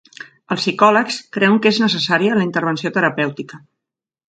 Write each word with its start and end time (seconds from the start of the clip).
Els 0.55 0.63
psicòlegs 0.63 1.19
creuen 1.37 1.61
que 1.67 1.75
és 1.75 1.83
necessària 1.85 2.41
la 2.41 2.49
intervenció 2.49 2.97
terapèutica. 3.01 3.67